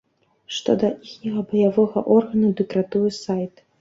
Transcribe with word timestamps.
Што 0.59 0.75
да 0.83 0.89
іхняга 1.07 1.43
баявога 1.53 2.03
органу, 2.19 2.53
дык 2.63 2.69
ратуе 2.79 3.11
сайт. 3.23 3.67